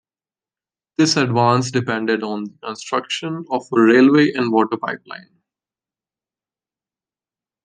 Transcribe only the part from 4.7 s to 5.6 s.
pipeline.